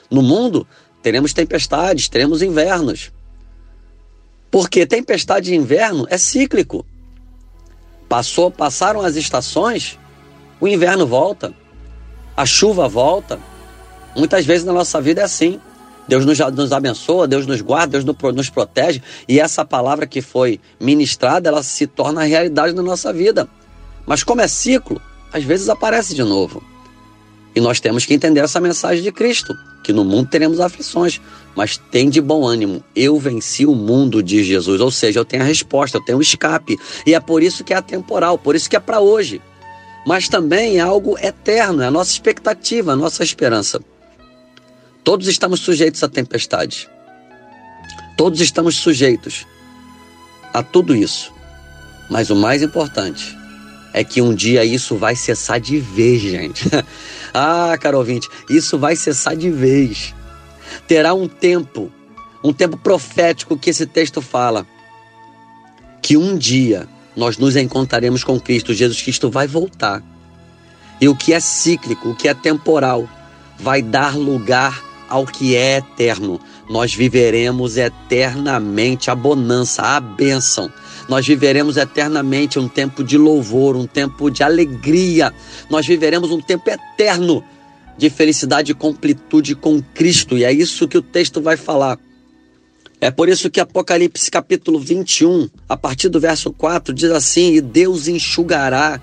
No 0.10 0.22
mundo 0.24 0.68
teremos 1.04 1.34
tempestades, 1.34 2.10
teremos 2.10 2.42
invernos. 2.42 3.12
Porque 4.50 4.86
tempestade 4.86 5.48
de 5.48 5.56
inverno 5.56 6.08
é 6.10 6.18
cíclico. 6.18 6.86
Passou, 8.10 8.50
passaram 8.50 9.02
as 9.02 9.16
estações, 9.16 10.00
o 10.60 10.68
inverno 10.68 11.06
volta, 11.06 11.54
a 12.36 12.46
chuva 12.46 12.88
volta. 12.88 13.40
Muitas 14.16 14.46
vezes 14.46 14.66
na 14.66 14.74
nossa 14.74 15.00
vida 15.02 15.22
é 15.22 15.24
assim. 15.26 15.60
Deus 16.08 16.26
nos, 16.26 16.40
nos 16.40 16.72
abençoa, 16.72 17.28
Deus 17.28 17.46
nos 17.48 17.62
guarda, 17.62 18.00
Deus 18.00 18.06
nos 18.36 18.50
protege, 18.50 19.02
e 19.28 19.40
essa 19.40 19.66
palavra 19.66 20.06
que 20.06 20.22
foi 20.22 20.60
ministrada, 20.80 21.50
ela 21.50 21.64
se 21.64 21.88
torna 21.88 22.24
realidade 22.24 22.74
na 22.74 22.82
nossa 22.82 23.12
vida. 23.12 23.48
Mas 24.06 24.24
como 24.24 24.42
é 24.42 24.48
ciclo, 24.48 25.02
às 25.34 25.44
vezes 25.44 25.68
aparece 25.68 26.14
de 26.14 26.24
novo. 26.24 26.64
E 27.56 27.62
nós 27.62 27.80
temos 27.80 28.06
que 28.06 28.14
entender 28.14 28.42
essa 28.42 28.60
mensagem 28.60 29.02
de 29.02 29.12
Cristo, 29.12 29.56
que 29.84 29.94
no 29.94 30.04
mundo 30.04 30.30
teremos 30.30 30.60
aflições, 30.60 31.22
mas 31.56 31.78
tem 31.78 32.10
de 32.10 32.20
bom 32.20 32.46
ânimo. 32.46 32.84
Eu 32.96 33.18
venci 33.18 33.66
o 33.66 33.74
mundo, 33.74 34.22
diz 34.22 34.46
Jesus. 34.46 34.82
Ou 34.82 34.92
seja, 34.92 35.20
eu 35.20 35.26
tenho 35.26 35.42
a 35.42 35.46
resposta, 35.46 35.98
eu 35.98 36.02
tenho 36.04 36.18
o 36.18 36.22
escape. 36.22 36.78
E 37.06 37.14
é 37.16 37.20
por 37.20 37.42
isso 37.42 37.64
que 37.64 37.74
é 37.74 37.78
atemporal, 37.78 38.38
por 38.38 38.56
isso 38.56 38.70
que 38.70 38.76
é 38.76 38.80
para 38.80 39.00
hoje. 39.00 39.42
Mas 40.06 40.28
também 40.28 40.78
é 40.78 40.82
algo 40.82 41.18
eterno, 41.18 41.82
é 41.82 41.88
a 41.88 41.92
nossa 41.92 42.12
expectativa, 42.12 42.92
a 42.92 42.96
nossa 42.96 43.24
esperança. 43.24 43.80
Todos 45.06 45.28
estamos 45.28 45.62
sujeitos 45.62 46.04
à 46.04 46.10
tempestade. 46.10 46.90
Todos 48.18 48.42
estamos 48.42 48.76
sujeitos 48.76 49.48
a 50.54 50.62
tudo 50.62 50.94
isso. 50.94 51.34
Mas 52.10 52.30
o 52.30 52.36
mais 52.36 52.62
importante 52.62 53.38
é 53.94 54.04
que 54.04 54.22
um 54.22 54.36
dia 54.36 54.66
isso 54.66 54.98
vai 54.98 55.16
cessar 55.16 55.62
de 55.62 55.80
vez, 55.80 56.22
gente. 56.22 56.66
ah, 57.34 57.78
caro 57.80 58.00
ouvinte, 58.00 58.28
isso 58.50 58.78
vai 58.78 58.98
cessar 58.98 59.38
de 59.38 59.50
vez 59.50 60.14
terá 60.88 61.14
um 61.14 61.28
tempo, 61.28 61.92
um 62.44 62.54
tempo 62.54 62.78
profético 62.78 63.58
que 63.58 63.70
esse 63.70 63.86
texto 63.86 64.22
fala, 64.22 64.66
que 66.02 66.18
um 66.18 66.38
dia 66.38 66.88
nós 67.16 67.38
nos 67.38 67.56
encontraremos 67.56 68.24
com 68.24 68.40
Cristo, 68.40 68.74
Jesus 68.74 69.02
Cristo 69.02 69.30
vai 69.30 69.48
voltar. 69.48 70.04
E 71.00 71.08
o 71.08 71.16
que 71.16 71.34
é 71.34 71.40
cíclico, 71.40 72.10
o 72.10 72.16
que 72.16 72.28
é 72.28 72.34
temporal, 72.34 73.10
vai 73.58 73.82
dar 73.82 74.16
lugar 74.18 74.84
ao 75.10 75.26
que 75.26 75.56
é 75.56 75.78
eterno. 75.78 76.40
Nós 76.70 76.94
viveremos 76.94 77.78
eternamente 77.78 79.12
a 79.12 79.16
bonança, 79.16 79.82
a 79.82 80.00
bênção. 80.00 80.72
Nós 81.08 81.26
viveremos 81.26 81.78
eternamente 81.78 82.58
um 82.58 82.68
tempo 82.68 83.04
de 83.04 83.18
louvor, 83.18 83.76
um 83.76 83.86
tempo 83.86 84.30
de 84.30 84.44
alegria. 84.44 85.34
Nós 85.70 85.86
viveremos 85.86 86.32
um 86.32 86.42
tempo 86.42 86.70
eterno 86.70 87.44
de 87.98 88.10
felicidade 88.10 88.72
e 88.72 88.76
completude 88.76 89.56
com 89.56 89.82
Cristo, 89.82 90.38
e 90.38 90.44
é 90.44 90.52
isso 90.52 90.88
que 90.88 90.98
o 90.98 91.02
texto 91.02 91.42
vai 91.42 91.56
falar. 91.56 91.98
É 93.00 93.12
por 93.12 93.30
isso 93.30 93.50
que 93.50 93.60
Apocalipse 93.60 94.32
capítulo 94.32 94.80
21, 94.80 95.50
a 95.68 95.78
partir 95.78 96.10
do 96.10 96.20
verso 96.20 96.52
4, 96.52 96.94
diz 96.94 97.12
assim: 97.12 97.54
E 97.54 97.62
Deus 97.62 98.08
enxugará 98.08 99.00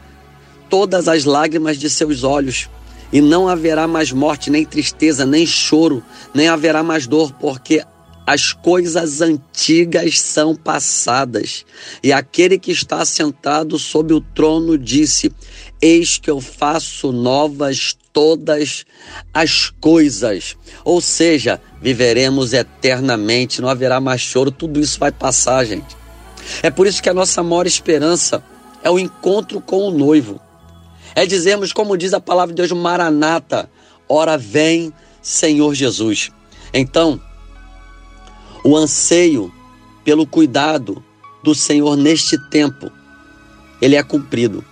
todas 0.68 1.08
as 1.08 1.24
lágrimas 1.24 1.78
de 1.78 1.88
seus 1.88 2.24
olhos, 2.24 2.68
e 3.12 3.20
não 3.20 3.48
haverá 3.48 3.86
mais 3.86 4.10
morte, 4.10 4.50
nem 4.50 4.64
tristeza, 4.64 5.26
nem 5.26 5.46
choro, 5.46 6.02
nem 6.32 6.48
haverá 6.48 6.82
mais 6.82 7.06
dor, 7.06 7.32
porque 7.32 7.84
as 8.26 8.52
coisas 8.52 9.20
antigas 9.20 10.20
são 10.20 10.54
passadas. 10.54 11.64
E 12.02 12.12
aquele 12.12 12.58
que 12.58 12.70
está 12.70 13.04
sentado 13.04 13.78
sobre 13.78 14.14
o 14.14 14.20
trono 14.20 14.78
disse: 14.78 15.32
Eis 15.80 16.18
que 16.18 16.30
eu 16.30 16.40
faço 16.40 17.12
novas 17.12 17.96
todas 18.12 18.84
as 19.32 19.70
coisas. 19.80 20.56
Ou 20.84 21.00
seja, 21.00 21.60
viveremos 21.80 22.52
eternamente, 22.52 23.60
não 23.60 23.68
haverá 23.68 24.00
mais 24.00 24.20
choro, 24.20 24.50
tudo 24.50 24.80
isso 24.80 24.98
vai 24.98 25.10
passar, 25.10 25.64
gente. 25.64 25.96
É 26.62 26.70
por 26.70 26.86
isso 26.86 27.02
que 27.02 27.08
a 27.08 27.14
nossa 27.14 27.42
maior 27.42 27.66
esperança 27.66 28.42
é 28.82 28.90
o 28.90 28.98
encontro 28.98 29.60
com 29.60 29.88
o 29.88 29.90
noivo. 29.90 30.40
É 31.14 31.26
dizermos, 31.26 31.72
como 31.72 31.96
diz 31.96 32.14
a 32.14 32.20
palavra 32.20 32.54
de 32.54 32.62
Deus, 32.62 32.72
Maranata, 32.72 33.70
ora 34.08 34.36
vem, 34.38 34.92
Senhor 35.20 35.74
Jesus. 35.74 36.30
Então, 36.72 37.20
o 38.64 38.76
anseio 38.76 39.52
pelo 40.04 40.26
cuidado 40.26 41.02
do 41.42 41.54
Senhor 41.54 41.96
neste 41.96 42.38
tempo, 42.50 42.90
ele 43.80 43.96
é 43.96 44.02
cumprido, 44.02 44.64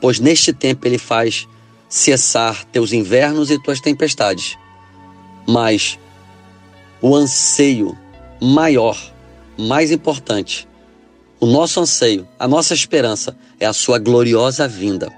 pois 0.00 0.20
neste 0.20 0.52
tempo 0.52 0.86
ele 0.86 0.98
faz 0.98 1.48
cessar 1.88 2.64
teus 2.66 2.92
invernos 2.92 3.50
e 3.50 3.62
tuas 3.62 3.80
tempestades. 3.80 4.56
Mas 5.46 5.98
o 7.00 7.14
anseio 7.14 7.96
maior, 8.40 8.98
mais 9.58 9.90
importante, 9.90 10.68
o 11.40 11.46
nosso 11.46 11.80
anseio, 11.80 12.26
a 12.38 12.46
nossa 12.46 12.72
esperança 12.72 13.36
é 13.58 13.66
a 13.66 13.72
sua 13.72 13.98
gloriosa 13.98 14.68
vinda, 14.68 15.10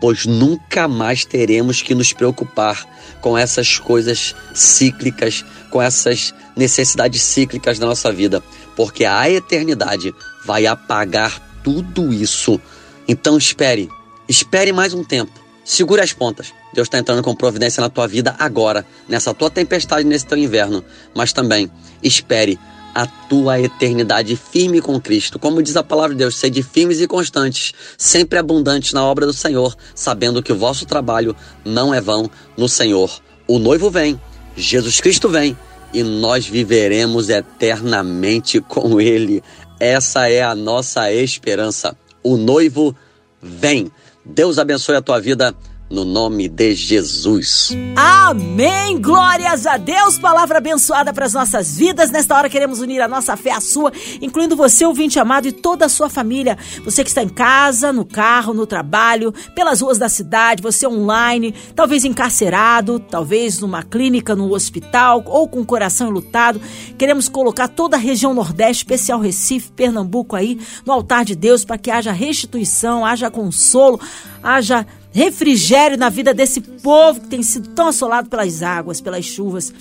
pois 0.00 0.26
nunca 0.26 0.88
mais 0.88 1.24
teremos 1.24 1.82
que 1.82 1.94
nos 1.94 2.12
preocupar 2.12 2.86
com 3.20 3.36
essas 3.36 3.78
coisas 3.78 4.34
cíclicas, 4.54 5.44
com 5.70 5.80
essas 5.80 6.34
necessidades 6.56 7.22
cíclicas 7.22 7.78
da 7.78 7.86
nossa 7.86 8.10
vida, 8.12 8.42
porque 8.74 9.04
a 9.04 9.28
eternidade 9.28 10.14
vai 10.44 10.66
apagar 10.66 11.60
tudo 11.62 12.12
isso. 12.12 12.60
Então 13.06 13.36
espere, 13.36 13.88
espere 14.28 14.72
mais 14.72 14.94
um 14.94 15.04
tempo 15.04 15.40
Segure 15.70 16.00
as 16.00 16.12
pontas. 16.12 16.52
Deus 16.74 16.86
está 16.86 16.98
entrando 16.98 17.22
com 17.22 17.32
providência 17.32 17.80
na 17.80 17.88
tua 17.88 18.08
vida 18.08 18.34
agora, 18.40 18.84
nessa 19.08 19.32
tua 19.32 19.48
tempestade, 19.48 20.04
nesse 20.04 20.26
teu 20.26 20.36
inverno. 20.36 20.84
Mas 21.14 21.32
também 21.32 21.70
espere 22.02 22.58
a 22.94 23.06
tua 23.06 23.60
eternidade 23.60 24.36
firme 24.36 24.80
com 24.80 25.00
Cristo. 25.00 25.38
Como 25.38 25.62
diz 25.62 25.76
a 25.76 25.82
palavra 25.82 26.14
de 26.14 26.18
Deus, 26.18 26.36
sede 26.36 26.62
firmes 26.62 27.00
e 27.00 27.06
constantes, 27.06 27.72
sempre 27.96 28.38
abundantes 28.38 28.92
na 28.92 29.04
obra 29.04 29.26
do 29.26 29.32
Senhor, 29.32 29.76
sabendo 29.94 30.42
que 30.42 30.52
o 30.52 30.58
vosso 30.58 30.86
trabalho 30.86 31.34
não 31.64 31.94
é 31.94 32.00
vão 32.00 32.30
no 32.56 32.68
Senhor. 32.68 33.10
O 33.46 33.58
noivo 33.58 33.90
vem, 33.90 34.20
Jesus 34.56 35.00
Cristo 35.00 35.28
vem 35.28 35.56
e 35.92 36.02
nós 36.02 36.46
viveremos 36.46 37.28
eternamente 37.28 38.60
com 38.60 39.00
Ele. 39.00 39.42
Essa 39.78 40.28
é 40.28 40.42
a 40.42 40.54
nossa 40.54 41.12
esperança. 41.12 41.96
O 42.22 42.36
noivo 42.36 42.94
vem. 43.40 43.90
Deus 44.24 44.58
abençoe 44.58 44.96
a 44.96 45.02
tua 45.02 45.18
vida 45.18 45.54
no 45.90 46.04
nome 46.04 46.48
de 46.48 46.72
Jesus. 46.72 47.76
Amém! 47.96 49.00
Glórias 49.00 49.66
a 49.66 49.76
Deus! 49.76 50.18
Palavra 50.20 50.58
abençoada 50.58 51.12
para 51.12 51.26
as 51.26 51.32
nossas 51.32 51.76
vidas. 51.76 52.12
Nesta 52.12 52.36
hora 52.36 52.48
queremos 52.48 52.78
unir 52.78 53.00
a 53.00 53.08
nossa 53.08 53.36
fé 53.36 53.50
à 53.50 53.60
sua, 53.60 53.92
incluindo 54.22 54.54
você, 54.54 54.84
ouvinte 54.84 55.18
amado, 55.18 55.48
e 55.48 55.52
toda 55.52 55.86
a 55.86 55.88
sua 55.88 56.08
família. 56.08 56.56
Você 56.84 57.02
que 57.02 57.10
está 57.10 57.24
em 57.24 57.28
casa, 57.28 57.92
no 57.92 58.04
carro, 58.04 58.54
no 58.54 58.66
trabalho, 58.66 59.34
pelas 59.52 59.80
ruas 59.80 59.98
da 59.98 60.08
cidade, 60.08 60.62
você 60.62 60.86
online, 60.86 61.52
talvez 61.74 62.04
encarcerado, 62.04 63.00
talvez 63.00 63.58
numa 63.58 63.82
clínica, 63.82 64.36
no 64.36 64.54
hospital 64.54 65.24
ou 65.26 65.48
com 65.48 65.60
o 65.60 65.66
coração 65.66 66.08
enlutado. 66.08 66.60
Queremos 66.96 67.28
colocar 67.28 67.66
toda 67.66 67.96
a 67.96 68.00
região 68.00 68.32
Nordeste, 68.32 68.84
especial 68.84 69.18
Recife, 69.18 69.72
Pernambuco 69.72 70.36
aí, 70.36 70.60
no 70.86 70.92
altar 70.92 71.24
de 71.24 71.34
Deus 71.34 71.64
para 71.64 71.78
que 71.78 71.90
haja 71.90 72.12
restituição, 72.12 73.04
haja 73.04 73.28
consolo, 73.28 74.00
haja 74.40 74.86
refrigério 75.12 75.98
na 75.98 76.08
vida 76.08 76.32
desse 76.32 76.60
povo 76.60 77.20
que 77.20 77.28
tem 77.28 77.42
sido 77.42 77.68
tão 77.70 77.88
assolado 77.88 78.28
pelas 78.28 78.62
águas, 78.62 79.00
pelas 79.00 79.24
chuvas. 79.24 79.72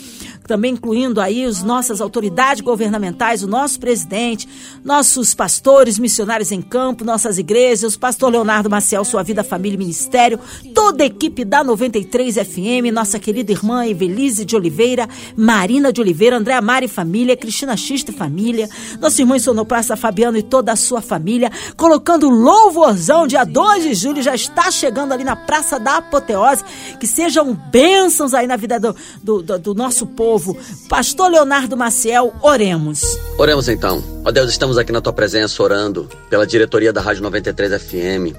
Também 0.47 0.73
incluindo 0.73 1.21
aí 1.21 1.45
as 1.45 1.61
nossas 1.61 2.01
autoridades 2.01 2.61
governamentais, 2.61 3.43
o 3.43 3.47
nosso 3.47 3.79
presidente, 3.79 4.49
nossos 4.83 5.35
pastores, 5.35 5.99
missionários 5.99 6.51
em 6.51 6.61
campo, 6.61 7.05
nossas 7.05 7.37
igrejas, 7.37 7.95
o 7.95 7.99
pastor 7.99 8.31
Leonardo 8.31 8.69
Maciel, 8.69 9.05
sua 9.05 9.21
vida, 9.21 9.43
família 9.43 9.75
e 9.75 9.77
ministério, 9.77 10.39
toda 10.73 11.03
a 11.03 11.05
equipe 11.05 11.45
da 11.45 11.63
93 11.63 12.35
FM, 12.35 12.91
nossa 12.91 13.19
querida 13.19 13.51
irmã 13.51 13.85
Evelise 13.85 14.43
de 14.43 14.55
Oliveira, 14.55 15.07
Marina 15.37 15.93
de 15.93 16.01
Oliveira, 16.01 16.37
Andréa 16.37 16.61
Mari 16.61 16.87
família, 16.87 17.37
Cristina 17.37 17.77
Xista 17.77 18.11
família, 18.11 18.67
nosso 18.99 19.21
irmão 19.21 19.37
Sonopraça 19.39 19.95
Fabiano 19.95 20.37
e 20.37 20.43
toda 20.43 20.71
a 20.71 20.75
sua 20.75 21.01
família, 21.01 21.51
colocando 21.77 22.27
louvorzão, 22.27 23.27
dia 23.27 23.43
2 23.43 23.83
de 23.83 23.93
julho, 23.93 24.21
já 24.23 24.33
está 24.33 24.71
chegando 24.71 25.13
ali 25.19 25.23
na 25.23 25.35
Praça 25.35 25.79
da 25.79 25.97
Apoteose, 25.97 26.63
que 26.99 27.05
sejam 27.05 27.53
bênçãos 27.53 28.33
aí 28.33 28.47
na 28.47 28.55
vida 28.55 28.79
do, 28.79 28.95
do, 29.21 29.41
do, 29.43 29.59
do 29.59 29.73
nosso 29.75 30.07
povo. 30.07 30.57
Pastor 30.87 31.29
Leonardo 31.29 31.75
Maciel, 31.75 32.33
oremos. 32.41 33.01
Oremos 33.37 33.67
então. 33.67 34.01
Ó 34.25 34.31
Deus, 34.31 34.49
estamos 34.49 34.77
aqui 34.77 34.91
na 34.91 35.01
tua 35.01 35.13
presença 35.13 35.61
orando 35.61 36.09
pela 36.29 36.47
diretoria 36.47 36.93
da 36.93 37.01
Rádio 37.01 37.21
93 37.23 37.81
FM 37.81 38.35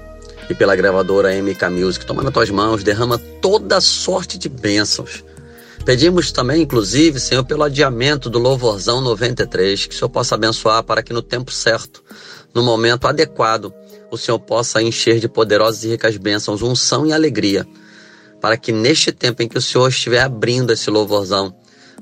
e 0.49 0.55
pela 0.55 0.75
gravadora 0.75 1.29
MK 1.41 1.69
Music. 1.69 2.05
Toma 2.05 2.23
nas 2.23 2.33
tuas 2.33 2.49
mãos, 2.49 2.83
derrama 2.83 3.19
toda 3.41 3.79
sorte 3.79 4.37
de 4.37 4.49
bênçãos. 4.49 5.23
Pedimos 5.85 6.31
também, 6.31 6.61
inclusive, 6.61 7.19
Senhor, 7.19 7.43
pelo 7.43 7.63
adiamento 7.63 8.29
do 8.29 8.37
Louvorzão 8.37 9.01
93, 9.01 9.87
que 9.87 9.95
o 9.95 9.97
Senhor 9.97 10.09
possa 10.09 10.35
abençoar 10.35 10.83
para 10.83 11.01
que 11.01 11.11
no 11.11 11.23
tempo 11.23 11.51
certo, 11.51 12.03
no 12.53 12.61
momento 12.61 13.07
adequado, 13.07 13.73
o 14.11 14.17
Senhor 14.17 14.39
possa 14.39 14.81
encher 14.81 15.19
de 15.19 15.29
poderosas 15.29 15.83
e 15.85 15.87
ricas 15.87 16.17
bênçãos, 16.17 16.61
unção 16.61 17.05
e 17.05 17.13
alegria, 17.13 17.65
para 18.41 18.57
que 18.57 18.71
neste 18.71 19.11
tempo 19.11 19.41
em 19.41 19.47
que 19.47 19.57
o 19.57 19.61
Senhor 19.61 19.87
estiver 19.87 20.21
abrindo 20.21 20.73
esse 20.73 20.89
louvorzão, 20.89 21.55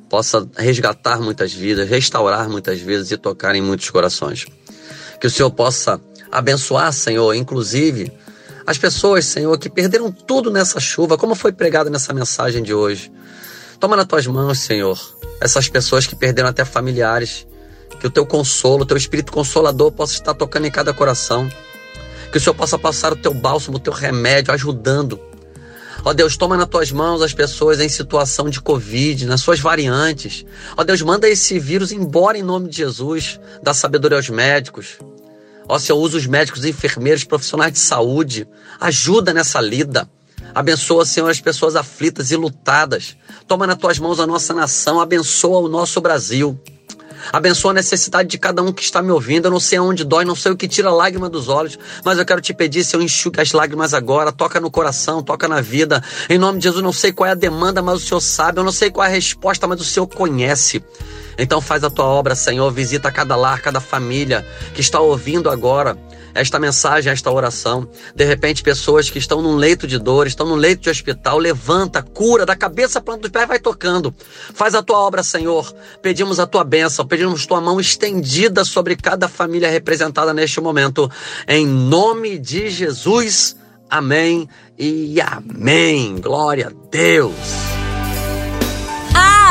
possa 0.10 0.50
resgatar 0.58 1.22
muitas 1.22 1.54
vidas, 1.54 1.88
restaurar 1.88 2.50
muitas 2.50 2.80
vidas 2.80 3.12
e 3.12 3.18
tocar 3.18 3.56
em 3.56 3.62
muitos 3.62 3.89
corações. 3.92 4.48
Que 5.22 5.28
o 5.28 5.30
Senhor 5.30 5.51
possa 5.51 6.01
abençoar, 6.32 6.92
Senhor, 6.92 7.34
inclusive 7.36 8.12
as 8.66 8.78
pessoas, 8.78 9.25
Senhor, 9.25 9.58
que 9.58 9.70
perderam 9.70 10.12
tudo 10.12 10.51
nessa 10.51 10.80
chuva, 10.80 11.18
como 11.18 11.36
foi 11.36 11.51
pregado 11.51 11.89
nessa 11.89 12.13
mensagem 12.13 12.63
de 12.63 12.74
hoje. 12.74 13.12
Toma 13.80 13.96
nas 13.96 14.06
tuas 14.06 14.28
mãos, 14.28 14.60
Senhor, 14.60 15.00
essas 15.42 15.70
pessoas 15.70 16.06
que 16.06 16.16
perderam 16.16 16.50
até 16.50 16.66
familiares, 16.66 17.48
que 18.00 18.08
o 18.08 18.10
teu 18.10 18.25
consolo, 18.25 18.84
o 18.84 18.86
teu 18.86 18.98
espírito 18.98 19.32
consolador 19.32 19.92
possa 19.92 20.13
estar 20.13 20.34
tocando 20.34 20.66
em 20.66 20.72
cada 20.72 20.94
coração. 20.94 21.50
Que 22.32 22.38
o 22.38 22.42
Senhor 22.42 22.54
possa 22.54 22.78
passar 22.78 23.12
o 23.12 23.15
teu 23.15 23.34
bálsamo, 23.34 23.78
o 23.78 23.80
teu 23.80 23.94
remédio, 23.94 24.54
ajudando 24.54 25.20
Ó 26.04 26.13
Deus, 26.13 26.38
toma 26.38 26.56
nas 26.56 26.68
tuas 26.68 26.92
mãos 26.92 27.22
as 27.22 27.34
pessoas 27.34 27.80
em 27.80 27.89
situação 27.89 28.50
de 28.50 28.62
Covid, 28.62 29.26
nas 29.26 29.42
suas 29.42 29.60
variantes. 29.60 30.46
Ó 30.78 30.84
Deus, 30.84 31.02
manda 31.02 31.28
esse 31.28 31.60
vírus 31.60 31.92
embora 31.92 32.38
em 32.38 32.44
nome 32.44 32.70
de 32.70 32.78
Jesus. 32.78 33.39
Dá 33.62 33.74
sabedoria 33.74 34.18
aos 34.18 34.30
médicos. 34.30 34.98
Ó 35.68 35.78
Senhor, 35.78 36.00
usa 36.00 36.18
os 36.18 36.26
médicos, 36.26 36.63
enfermeiros, 36.63 37.24
profissionais 37.24 37.74
de 37.74 37.80
saúde. 37.80 38.48
Ajuda 38.80 39.34
nessa 39.34 39.60
lida. 39.60 40.10
Abençoa, 40.56 41.06
Senhor, 41.06 41.30
as 41.30 41.42
pessoas 41.42 41.76
aflitas 41.76 42.32
e 42.32 42.36
lutadas. 42.36 43.15
Toma 43.46 43.68
nas 43.68 43.78
tuas 43.78 44.00
mãos 44.00 44.20
a 44.20 44.26
nossa 44.26 44.54
nação. 44.54 45.02
Abençoa 45.02 45.60
o 45.60 45.68
nosso 45.68 46.00
Brasil. 46.00 46.60
Abençoa 47.32 47.71
a 47.71 47.73
necessidade 47.73 48.29
de 48.29 48.38
cada 48.38 48.62
um 48.62 48.71
que 48.71 48.84
está 48.84 49.01
me 49.01 49.12
ouvindo. 49.12 49.45
Eu 49.45 49.51
não 49.51 49.60
sei 49.60 49.77
aonde 49.77 50.03
dói, 50.03 50.25
não 50.25 50.36
sei 50.36 50.51
o 50.51 50.58
que 50.58 50.67
tira 50.67 50.89
a 50.89 50.93
lágrima 50.93 51.29
dos 51.29 51.47
olhos, 51.47 51.77
mas 52.03 52.17
eu 52.17 52.25
quero 52.25 52.41
te 52.41 52.53
pedir, 52.53 52.84
Senhor, 52.84 53.01
enxuga 53.03 53.41
as 53.41 53.51
lágrimas 53.51 53.93
agora, 53.93 54.32
toca 54.32 54.60
no 54.60 54.71
coração, 54.71 55.21
toca 55.21 55.47
na 55.47 55.62
vida. 55.62 56.03
Em 56.29 56.38
nome 56.38 56.60
de 56.60 56.65
Jesus, 56.65 56.84
não 56.84 56.93
sei 56.93 57.12
qual 57.12 57.27
é 57.27 57.32
a 57.32 57.36
demanda, 57.36 57.82
mas 57.82 58.03
o 58.03 58.05
Senhor 58.05 58.21
sabe. 58.21 58.60
Eu 58.60 58.63
não 58.63 58.71
sei 58.71 58.89
qual 58.89 59.05
é 59.05 59.10
a 59.10 59.13
resposta, 59.13 59.67
mas 59.67 59.79
o 59.82 59.86
Senhor 59.86 60.08
conhece. 60.08 60.84
Então 61.39 61.62
faz 61.62 61.84
a 61.84 61.89
tua 61.89 62.06
obra, 62.06 62.36
Senhor. 62.36 62.69
Visita 62.71 63.12
cada 63.12 63.36
lar, 63.36 63.62
cada 63.62 63.80
família 63.80 64.45
que 64.73 64.82
está 64.82 64.99
ouvindo 64.99 65.49
agora 65.49 65.97
esta 66.34 66.60
mensagem, 66.60 67.12
esta 67.12 67.32
oração. 67.32 67.88
De 68.15 68.23
repente, 68.23 68.62
pessoas 68.62 69.10
que 69.10 69.17
estão 69.17 69.41
num 69.41 69.56
leito 69.56 69.88
de 69.88 69.97
dor, 69.97 70.28
estão 70.28 70.45
num 70.47 70.56
leito 70.56 70.84
de 70.84 70.89
hospital, 70.89 71.38
levanta, 71.38 72.02
cura, 72.02 72.45
da 72.45 72.56
cabeça 72.56 73.02
planta 73.02 73.21
dos 73.21 73.32
pés, 73.32 73.47
vai 73.47 73.60
tocando. 73.60 74.13
Faz 74.54 74.75
a 74.75 74.84
tua 74.84 74.99
obra, 74.99 75.23
Senhor. 75.23 75.73
Pedimos 76.02 76.39
a 76.39 76.47
tua 76.47 76.63
bênção, 76.63 77.06
pedimos 77.06 77.45
tua 77.45 77.62
mão 77.62 77.80
estendida 77.80 78.63
sobre 78.63 78.95
cada 78.95 79.28
família 79.28 79.69
representada 79.69 80.34
neste 80.34 80.62
momento. 80.62 81.10
Em 81.47 81.65
nome 81.65 82.38
de 82.38 82.69
Jesus. 82.69 83.56
Amém 83.89 84.47
e 84.78 85.19
amém. 85.19 86.17
Glória 86.21 86.67
a 86.67 86.89
Deus. 86.91 87.88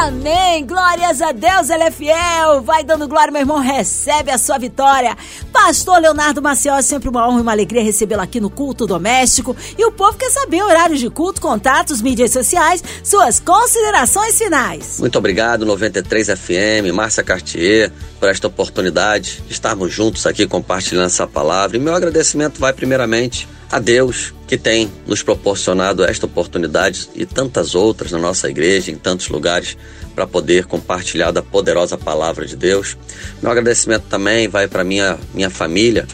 Amém! 0.00 0.64
Glórias 0.64 1.20
a 1.20 1.32
Deus, 1.32 1.68
ele 1.70 1.82
é 1.82 1.90
fiel. 1.90 2.62
Vai 2.62 2.84
dando 2.84 3.08
glória, 3.08 3.32
meu 3.32 3.40
irmão, 3.40 3.58
recebe 3.58 4.30
a 4.30 4.38
sua 4.38 4.56
vitória. 4.56 5.16
Pastor 5.52 6.00
Leonardo 6.00 6.40
Maciel, 6.40 6.76
é 6.76 6.82
sempre 6.82 7.08
uma 7.08 7.28
honra 7.28 7.38
e 7.38 7.42
uma 7.42 7.50
alegria 7.50 7.82
recebê-lo 7.82 8.22
aqui 8.22 8.38
no 8.38 8.48
culto 8.48 8.86
doméstico. 8.86 9.56
E 9.76 9.84
o 9.84 9.90
povo 9.90 10.16
quer 10.16 10.30
saber 10.30 10.62
horários 10.62 11.00
de 11.00 11.10
culto, 11.10 11.40
contatos, 11.40 12.00
mídias 12.00 12.30
sociais, 12.30 12.82
suas 13.02 13.40
considerações 13.40 14.38
finais. 14.38 15.00
Muito 15.00 15.18
obrigado, 15.18 15.66
93 15.66 16.28
FM, 16.28 16.94
Márcia 16.94 17.24
Cartier, 17.24 17.92
por 18.18 18.28
esta 18.28 18.46
oportunidade 18.46 19.42
de 19.46 19.52
estarmos 19.52 19.92
juntos 19.92 20.26
aqui 20.26 20.46
compartilhando 20.46 21.06
essa 21.06 21.26
palavra. 21.26 21.76
E 21.76 21.80
meu 21.80 21.94
agradecimento 21.94 22.58
vai 22.58 22.72
primeiramente 22.72 23.48
a 23.70 23.78
Deus 23.78 24.34
que 24.46 24.56
tem 24.56 24.90
nos 25.06 25.22
proporcionado 25.22 26.02
esta 26.02 26.26
oportunidade 26.26 27.10
e 27.14 27.26
tantas 27.26 27.74
outras 27.74 28.10
na 28.10 28.18
nossa 28.18 28.48
igreja, 28.48 28.90
em 28.90 28.96
tantos 28.96 29.28
lugares, 29.28 29.76
para 30.14 30.26
poder 30.26 30.64
compartilhar 30.64 31.30
da 31.30 31.42
poderosa 31.42 31.96
palavra 31.96 32.46
de 32.46 32.56
Deus. 32.56 32.96
Meu 33.42 33.52
agradecimento 33.52 34.04
também 34.08 34.48
vai 34.48 34.66
para 34.66 34.82
minha 34.82 35.18
minha 35.34 35.50
família, 35.50 36.06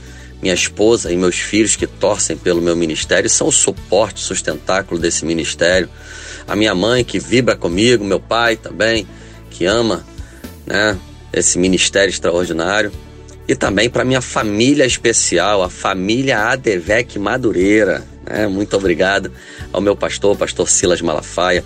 minha 0.42 0.52
esposa 0.52 1.12
e 1.12 1.16
meus 1.16 1.36
filhos 1.36 1.76
que 1.76 1.86
torcem 1.86 2.36
pelo 2.36 2.60
meu 2.60 2.76
ministério, 2.76 3.30
são 3.30 3.46
o 3.46 3.52
suporte, 3.52 4.20
sustentáculo 4.20 5.00
desse 5.00 5.24
ministério. 5.24 5.88
A 6.46 6.54
minha 6.54 6.74
mãe 6.74 7.02
que 7.02 7.18
vibra 7.18 7.56
comigo, 7.56 8.04
meu 8.04 8.20
pai 8.20 8.56
também, 8.56 9.06
que 9.48 9.64
ama, 9.64 10.04
né, 10.66 10.98
esse 11.38 11.59
ministério 11.59 12.11
extraordinário 12.11 12.92
e 13.47 13.55
também 13.55 13.90
para 13.90 14.05
minha 14.05 14.20
família 14.20 14.87
especial, 14.87 15.62
a 15.62 15.68
família 15.68 16.49
Adevec 16.49 17.18
Madureira. 17.18 18.03
Né? 18.27 18.47
Muito 18.47 18.77
obrigado 18.77 19.31
ao 19.73 19.81
meu 19.81 19.94
pastor, 19.94 20.37
pastor 20.37 20.68
Silas 20.68 21.03
Malafaia. 21.03 21.64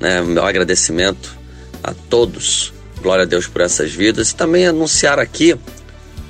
Né? 0.00 0.22
Meu 0.22 0.44
agradecimento 0.44 1.36
a 1.82 1.92
todos. 1.92 2.72
Glória 3.02 3.24
a 3.24 3.26
Deus 3.26 3.46
por 3.46 3.60
essas 3.60 3.92
vidas. 3.92 4.30
E 4.30 4.34
também 4.34 4.66
anunciar 4.66 5.18
aqui 5.18 5.56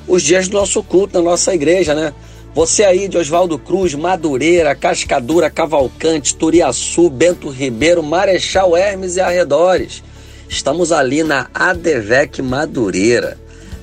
os 0.07 0.23
dias 0.23 0.49
do 0.49 0.57
nosso 0.57 0.83
culto 0.83 1.19
na 1.19 1.25
nossa 1.25 1.55
igreja, 1.55 1.95
né? 1.95 2.13
Você 2.55 2.83
aí 2.83 3.09
de 3.09 3.17
Oswaldo 3.17 3.59
Cruz, 3.59 3.95
Madureira, 3.95 4.75
Cascadura, 4.75 5.51
Cavalcante, 5.51 6.35
Turiaçu, 6.35 7.09
Bento 7.09 7.49
Ribeiro, 7.51 8.03
Marechal 8.03 8.77
Hermes 8.77 9.17
e 9.17 9.21
arredores. 9.21 10.03
Estamos 10.49 10.93
ali 10.93 11.23
na 11.23 11.49
Adevec 11.53 12.41
Madureira 12.41 13.37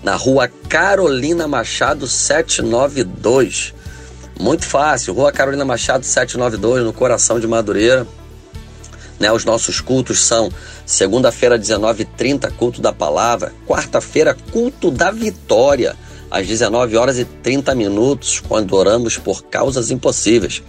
na 0.04 0.16
rua 0.16 0.48
Carolina 0.68 1.48
Machado 1.48 2.08
792. 2.08 3.74
Muito 4.40 4.66
fácil, 4.66 5.14
rua 5.14 5.32
Carolina 5.32 5.64
Machado 5.64 6.06
792, 6.06 6.84
no 6.84 6.92
coração 6.92 7.40
de 7.40 7.48
Madureira. 7.48 8.06
Né? 9.20 9.32
Os 9.32 9.46
nossos 9.46 9.80
cultos 9.80 10.24
são 10.26 10.52
segunda-feira, 10.86 11.58
19h30, 11.58 12.52
culto 12.54 12.82
da 12.82 12.92
palavra, 12.92 13.54
quarta-feira, 13.68 14.36
culto 14.52 14.92
da 14.92 15.12
vitória, 15.12 15.96
às 16.30 16.46
19 16.46 16.98
horas 16.98 17.18
e 17.18 17.26
30 17.26 17.74
minutos, 17.76 18.40
quando 18.40 18.76
oramos 18.76 19.18
por 19.18 19.44
causas 19.46 19.90
impossíveis. 19.90 20.62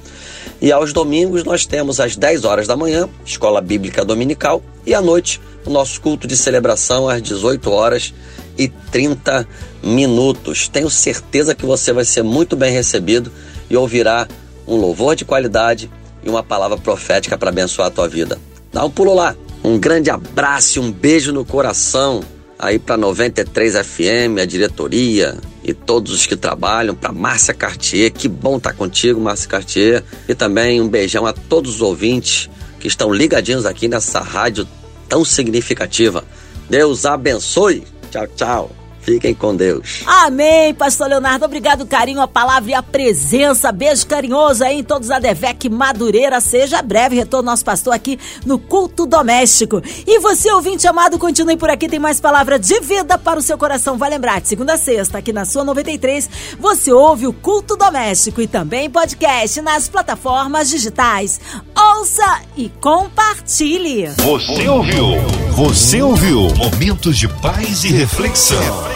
E 0.61 0.71
aos 0.71 0.93
domingos 0.93 1.43
nós 1.45 1.67
temos 1.67 2.01
às 2.01 2.17
10 2.17 2.45
horas 2.45 2.67
da 2.67 2.77
manhã, 2.77 3.09
escola 3.25 3.61
bíblica 3.61 4.05
dominical, 4.05 4.63
e 4.87 4.95
à 4.95 5.03
noite, 5.03 5.41
o 5.66 5.70
nosso 5.70 6.00
culto 6.00 6.26
de 6.26 6.37
celebração 6.37 7.09
às 7.09 7.20
18 7.20 7.70
horas 7.70 8.14
e 8.57 8.68
30 8.68 9.46
minutos. 9.83 10.68
Tenho 10.68 10.88
certeza 10.88 11.55
que 11.55 11.66
você 11.66 11.92
vai 11.92 12.05
ser 12.05 12.22
muito 12.22 12.57
bem 12.57 12.72
recebido 12.72 13.31
e 13.68 13.76
ouvirá 13.76 14.26
um 14.66 14.76
louvor 14.76 15.14
de 15.14 15.24
qualidade 15.24 15.90
e 16.22 16.31
uma 16.31 16.42
palavra 16.42 16.79
profética 16.79 17.37
para 17.37 17.50
abençoar 17.50 17.88
a 17.88 17.90
tua 17.90 18.09
vida. 18.09 18.38
Dá 18.72 18.85
um 18.85 18.90
pulo 18.90 19.14
lá. 19.14 19.37
Um 19.62 19.79
grande 19.79 20.11
abraço 20.11 20.79
e 20.79 20.83
um 20.83 20.92
beijo 20.92 21.33
no 21.33 21.44
coração 21.44 22.22
aí 22.59 22.79
para 22.79 22.96
93 22.96 23.74
FM, 23.74 24.40
a 24.40 24.46
diretoria 24.46 25.37
e 25.62 25.74
todos 25.74 26.12
os 26.12 26.26
que 26.26 26.37
trabalham, 26.37 26.94
para 26.94 27.12
Márcia 27.12 27.52
Cartier. 27.52 28.12
Que 28.12 28.29
bom 28.29 28.57
estar 28.57 28.70
tá 28.70 28.76
contigo, 28.76 29.20
Márcia 29.20 29.48
Cartier. 29.48 30.05
E 30.29 30.35
também 30.35 30.81
um 30.81 30.88
beijão 30.88 31.26
a 31.26 31.33
todos 31.33 31.76
os 31.76 31.83
ouvintes 31.83 32.48
que 32.79 32.87
estão 32.87 33.12
ligadinhos 33.12 33.66
aqui 33.66 33.88
nessa 33.88 34.20
rádio 34.20 34.66
tão 35.09 35.25
significativa. 35.25 36.25
Deus 36.69 37.05
abençoe. 37.05 37.85
Tchau, 38.11 38.27
tchau. 38.37 38.86
Fiquem 39.07 39.33
com 39.33 39.55
Deus. 39.55 40.03
Amém, 40.05 40.75
pastor 40.75 41.07
Leonardo. 41.09 41.45
Obrigado, 41.45 41.87
carinho, 41.87 42.21
a 42.21 42.27
palavra 42.27 42.73
e 42.73 42.75
a 42.75 42.83
presença. 42.83 43.71
Beijo 43.71 44.05
carinhoso 44.05 44.64
aí 44.64 44.81
em 44.81 44.83
todos 44.83 45.12
a 45.12 45.21
Devec 45.21 45.69
Madureira. 45.69 46.40
Seja 46.40 46.83
breve 46.83 47.14
retorno 47.14 47.49
nosso 47.49 47.64
pastor 47.64 47.95
aqui 47.95 48.19
no 48.45 48.59
culto 48.59 49.07
doméstico. 49.07 49.81
E 50.05 50.19
você, 50.19 50.51
ouvinte 50.51 50.88
amado, 50.88 51.21
continue 51.21 51.57
por 51.57 51.71
aqui. 51.71 51.88
Tem 51.88 52.01
mais 52.01 52.21
palavra 52.21 52.59
de 52.59 52.81
vida 52.81 53.16
para 53.16 53.38
o 53.38 53.42
seu 53.42 53.57
coração. 53.57 53.97
Vai 53.97 54.11
lembrar, 54.11 54.40
de 54.40 54.49
segunda 54.49 54.75
a 54.75 54.77
sexta, 54.77 55.19
aqui 55.19 55.33
na 55.33 55.45
sua 55.45 55.62
93, 55.62 56.29
você 56.59 56.92
ouve 56.92 57.29
o 57.29 57.33
culto 57.33 57.77
doméstico 57.77 58.40
e 58.40 58.49
também 58.49 58.90
podcast 58.90 59.62
nas 59.62 59.88
plataformas 59.88 60.69
digitais. 60.69 61.40
Ouça 61.77 62.40
e 62.57 62.69
compartilhe. 62.81 64.09
Você 64.16 64.69
ouviu? 64.69 65.07
Você 65.53 66.03
ouviu? 66.03 66.49
Momentos 66.57 67.16
de 67.16 67.29
paz 67.29 67.85
e 67.85 67.92
reflexão. 67.92 68.96